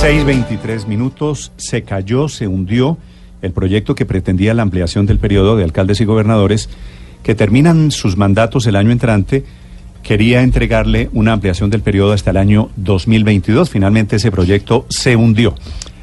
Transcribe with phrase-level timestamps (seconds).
[0.00, 2.98] 6.23 minutos, se cayó, se hundió
[3.42, 6.68] el proyecto que pretendía la ampliación del periodo de alcaldes y gobernadores
[7.24, 9.44] que terminan sus mandatos el año entrante.
[10.04, 13.70] Quería entregarle una ampliación del periodo hasta el año 2022.
[13.70, 15.56] Finalmente ese proyecto se hundió.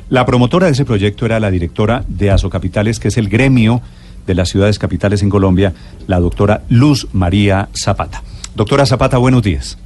[0.09, 3.82] La promotora de ese proyecto era la directora de Asocapitales, que es el gremio
[4.27, 5.73] de las ciudades capitales en Colombia,
[6.05, 8.23] la doctora Luz María Zapata.
[8.55, 9.77] Doctora Zapata, buenos días.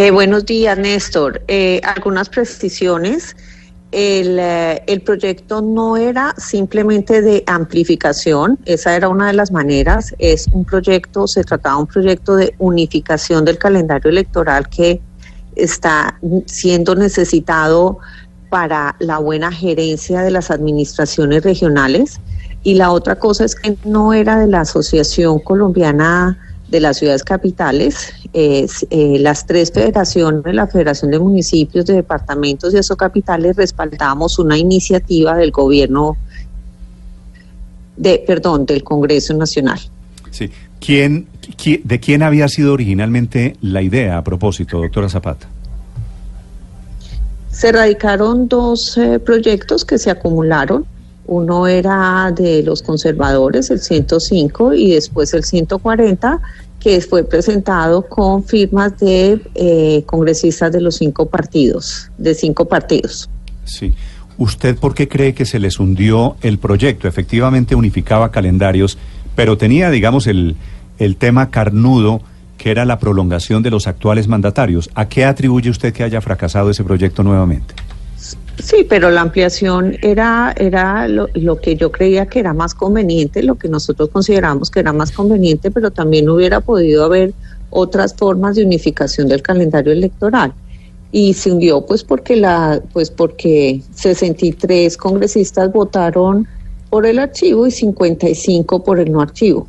[0.00, 1.42] Eh, buenos días, Néstor.
[1.48, 3.34] Eh, algunas precisiones.
[3.90, 10.14] El, eh, el, proyecto no era simplemente de amplificación, esa era una de las maneras,
[10.20, 15.00] es un proyecto, se trataba de un proyecto de unificación del calendario electoral que
[15.56, 17.98] está siendo necesitado
[18.50, 22.20] para la buena gerencia de las administraciones regionales.
[22.62, 27.24] Y la otra cosa es que no era de la Asociación Colombiana de las ciudades
[27.24, 28.66] capitales, eh,
[29.20, 35.50] las tres federaciones, la Federación de Municipios, de Departamentos y capitales respaldamos una iniciativa del
[35.50, 36.16] gobierno,
[37.96, 39.80] de, perdón, del Congreso Nacional.
[40.30, 40.50] Sí.
[40.80, 41.26] ¿Quién,
[41.84, 45.48] de quién había sido originalmente la idea a propósito, doctora Zapata?
[47.50, 50.86] Se radicaron dos eh, proyectos que se acumularon.
[51.28, 56.40] Uno era de los conservadores, el 105, y después el 140,
[56.80, 63.28] que fue presentado con firmas de eh, congresistas de los cinco partidos, de cinco partidos.
[63.64, 63.94] Sí.
[64.38, 67.08] ¿Usted por qué cree que se les hundió el proyecto?
[67.08, 68.96] Efectivamente unificaba calendarios,
[69.36, 70.56] pero tenía, digamos, el,
[70.98, 72.22] el tema carnudo
[72.56, 74.90] que era la prolongación de los actuales mandatarios.
[74.94, 77.74] ¿A qué atribuye usted que haya fracasado ese proyecto nuevamente?
[78.62, 83.54] Sí, pero la ampliación era, era lo, que yo creía que era más conveniente, lo
[83.54, 87.32] que nosotros consideramos que era más conveniente, pero también hubiera podido haber
[87.70, 90.52] otras formas de unificación del calendario electoral.
[91.12, 96.46] Y se hundió pues porque la, pues porque 63 congresistas votaron
[96.90, 99.66] por el archivo y 55 por el no archivo.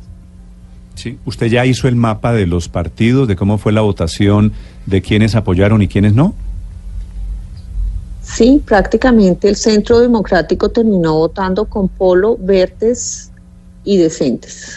[0.96, 4.52] Sí, usted ya hizo el mapa de los partidos, de cómo fue la votación,
[4.84, 6.34] de quiénes apoyaron y quiénes no.
[8.22, 13.30] Sí, prácticamente el Centro Democrático terminó votando con Polo, Verdes
[13.84, 14.76] y Decentes.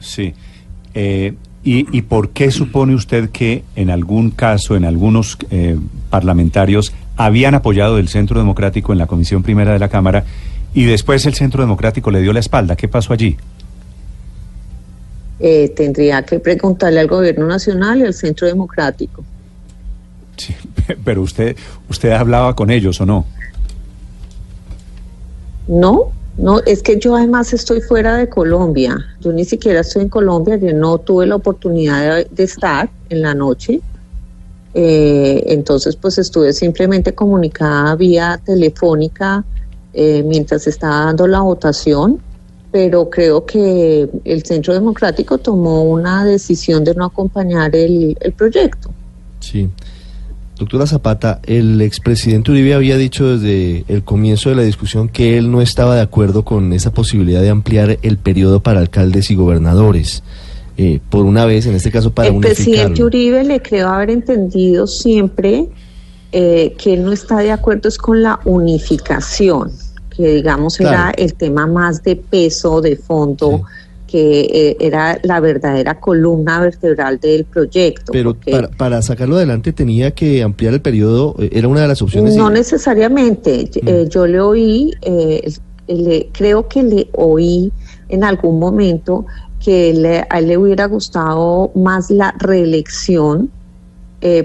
[0.00, 0.34] Sí.
[0.94, 1.34] Eh,
[1.64, 5.76] y, por qué supone usted que en algún caso, en algunos eh,
[6.08, 10.24] parlamentarios, habían apoyado el Centro Democrático en la Comisión Primera de la Cámara
[10.72, 12.74] y después el Centro Democrático le dio la espalda?
[12.74, 13.36] ¿Qué pasó allí?
[15.40, 19.22] Eh, tendría que preguntarle al Gobierno Nacional y al Centro Democrático.
[20.38, 20.54] Sí,
[21.04, 21.56] pero usted,
[21.90, 23.26] usted hablaba con ellos o no?
[25.66, 28.96] No, no, es que yo además estoy fuera de Colombia.
[29.20, 33.34] Yo ni siquiera estoy en Colombia, yo no tuve la oportunidad de, estar en la
[33.34, 33.80] noche.
[34.72, 39.44] Eh, entonces, pues estuve simplemente comunicada vía telefónica
[39.92, 42.20] eh, mientras estaba dando la votación,
[42.70, 48.90] pero creo que el Centro Democrático tomó una decisión de no acompañar el, el proyecto.
[49.40, 49.68] Sí.
[50.58, 55.52] Doctora Zapata, el expresidente Uribe había dicho desde el comienzo de la discusión que él
[55.52, 60.24] no estaba de acuerdo con esa posibilidad de ampliar el periodo para alcaldes y gobernadores.
[60.76, 64.88] Eh, por una vez, en este caso para El presidente Uribe le creo haber entendido
[64.88, 65.68] siempre
[66.32, 69.70] eh, que él no está de acuerdo es con la unificación,
[70.16, 73.62] que digamos era el tema más de peso, de fondo
[74.08, 78.10] que eh, era la verdadera columna vertebral del proyecto.
[78.10, 78.34] Pero
[78.76, 82.34] para, sacarlo adelante tenía que ampliar el periodo, eh, era una de las opciones.
[82.34, 84.08] No necesariamente, eh, mm.
[84.08, 84.90] yo le oí,
[85.86, 87.70] le, creo que le oí
[88.08, 89.26] en algún momento
[89.62, 93.50] que a él le hubiera gustado más la reelección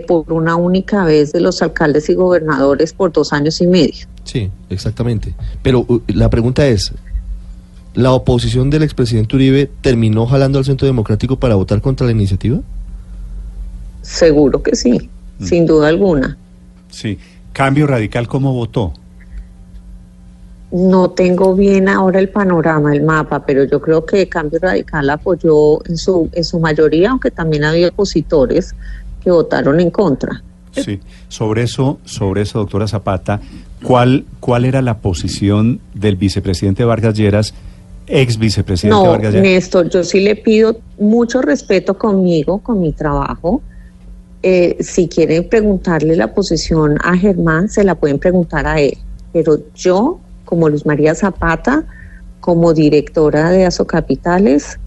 [0.07, 4.05] por una única vez de los alcaldes y gobernadores por dos años y medio.
[4.23, 5.33] Sí, exactamente.
[5.61, 6.93] Pero uh, la pregunta es,
[7.93, 12.59] ¿la oposición del expresidente Uribe terminó jalando al Centro Democrático para votar contra la iniciativa?
[14.01, 15.09] Seguro que sí,
[15.39, 15.45] mm.
[15.45, 16.37] sin duda alguna.
[16.89, 17.17] Sí.
[17.53, 18.93] Cambio Radical, ¿cómo votó?
[20.71, 25.85] No tengo bien ahora el panorama, el mapa, pero yo creo que Cambio Radical apoyó
[25.85, 28.73] en su, en su mayoría, aunque también había opositores
[29.23, 30.41] que votaron en contra.
[30.71, 33.39] Sí, sobre eso, sobre eso, doctora Zapata,
[33.83, 37.53] ¿cuál, cuál era la posición del vicepresidente Vargas Lleras
[38.07, 43.61] ex vicepresidente no, Néstor, yo sí le pido mucho respeto conmigo, con mi trabajo.
[44.41, 48.97] Eh, si quieren preguntarle la posición a Germán, se la pueden preguntar a él.
[49.31, 51.85] Pero yo, como Luz María Zapata,
[52.39, 54.77] como directora de Capitales,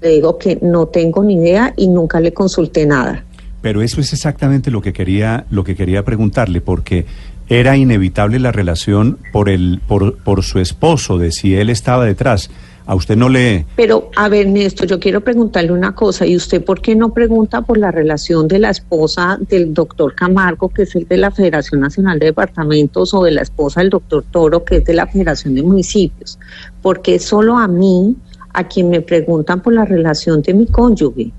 [0.00, 3.22] le digo que no tengo ni idea y nunca le consulté nada.
[3.60, 7.04] Pero eso es exactamente lo que quería, lo que quería preguntarle, porque
[7.50, 12.48] era inevitable la relación por, el, por, por su esposo, de si él estaba detrás.
[12.86, 13.66] A usted no le...
[13.76, 16.26] Pero, a ver, Néstor, yo quiero preguntarle una cosa.
[16.26, 20.68] ¿Y usted por qué no pregunta por la relación de la esposa del doctor Camargo,
[20.68, 24.24] que es el de la Federación Nacional de Departamentos, o de la esposa del doctor
[24.30, 26.38] Toro, que es de la Federación de Municipios?
[26.82, 28.16] Porque solo a mí,
[28.52, 31.32] a quien me preguntan por la relación de mi cónyuge.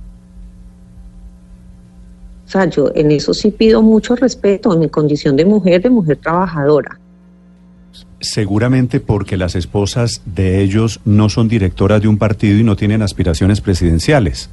[2.51, 5.89] O sea, yo en eso sí pido mucho respeto, en mi condición de mujer, de
[5.89, 6.99] mujer trabajadora.
[8.19, 13.03] Seguramente porque las esposas de ellos no son directoras de un partido y no tienen
[13.03, 14.49] aspiraciones presidenciales.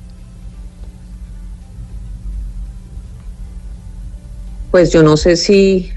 [4.70, 5.90] Pues yo no sé si,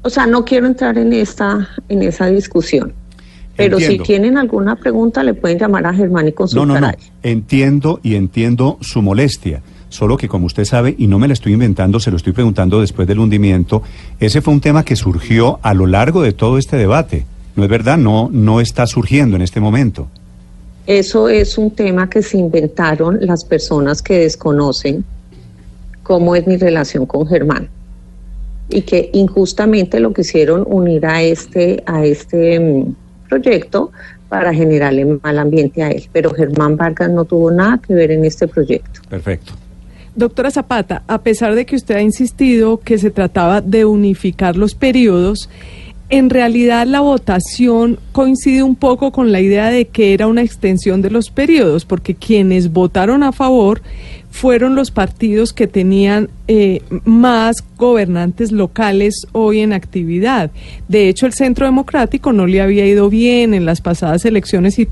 [0.00, 2.94] o sea, no quiero entrar en esta, en esa discusión.
[3.56, 6.66] Pero si tienen alguna pregunta, le pueden llamar a Germán y consultar.
[6.66, 6.94] No, no, no.
[7.22, 9.60] Entiendo y entiendo su molestia.
[9.88, 12.80] Solo que como usted sabe, y no me la estoy inventando, se lo estoy preguntando
[12.80, 13.82] después del hundimiento,
[14.18, 17.26] ese fue un tema que surgió a lo largo de todo este debate.
[17.56, 17.96] ¿No es verdad?
[17.96, 20.08] No, no está surgiendo en este momento.
[20.86, 25.04] Eso es un tema que se inventaron las personas que desconocen
[26.02, 27.68] cómo es mi relación con Germán
[28.68, 32.94] y que injustamente lo quisieron unir a este a este mm,
[33.28, 33.92] proyecto
[34.28, 36.08] para generarle mal ambiente a él.
[36.12, 39.00] Pero Germán Vargas no tuvo nada que ver en este proyecto.
[39.08, 39.52] Perfecto.
[40.16, 44.76] Doctora Zapata, a pesar de que usted ha insistido que se trataba de unificar los
[44.76, 45.50] periodos,
[46.10, 51.02] en realidad la votación coincide un poco con la idea de que era una extensión
[51.02, 53.82] de los periodos, porque quienes votaron a favor
[54.30, 60.50] fueron los partidos que tenían eh, más gobernantes locales hoy en actividad.
[60.88, 64.88] De hecho, el Centro Democrático no le había ido bien en las pasadas elecciones y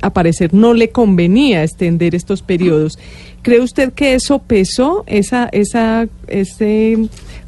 [0.00, 2.98] a parecer no le convenía extender estos periodos.
[3.42, 6.98] ¿Cree usted que eso pesó, esa, esa, ese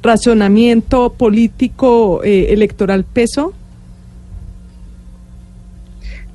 [0.02, 3.52] razonamiento político eh, electoral pesó?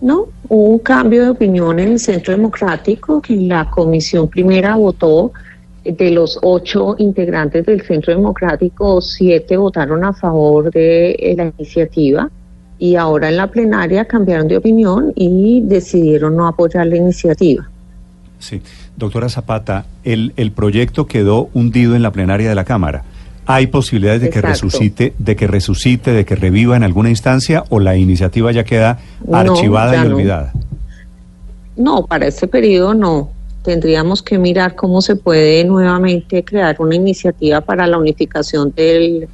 [0.02, 5.32] No, hubo un cambio de opinión en el Centro Democrático, que la comisión primera votó
[5.84, 12.30] de los ocho integrantes del Centro Democrático, siete votaron a favor de eh, la iniciativa
[12.80, 17.70] y ahora en la plenaria cambiaron de opinión y decidieron no apoyar la iniciativa.
[18.40, 18.62] Sí,
[18.98, 23.04] doctora Zapata, el, el proyecto quedó hundido en la plenaria de la Cámara.
[23.46, 27.80] ¿Hay posibilidades de que resucite, de que resucite, de que reviva en alguna instancia o
[27.80, 29.00] la iniciativa ya queda
[29.32, 30.54] archivada y olvidada?
[31.76, 33.30] No, para este periodo no.
[33.64, 39.28] Tendríamos que mirar cómo se puede nuevamente crear una iniciativa para la unificación del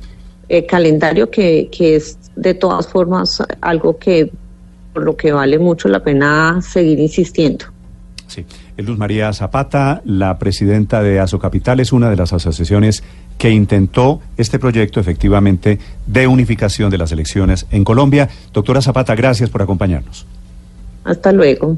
[0.47, 4.31] eh, calendario, que, que es de todas formas algo que
[4.94, 7.65] por lo que vale mucho la pena seguir insistiendo.
[8.29, 8.45] Sí.
[8.77, 13.03] Luz María Zapata, la presidenta de Asocapital, es una de las asociaciones
[13.37, 18.29] que intentó este proyecto efectivamente de unificación de las elecciones en Colombia.
[18.53, 20.27] Doctora Zapata, gracias por acompañarnos.
[21.03, 21.77] Hasta luego.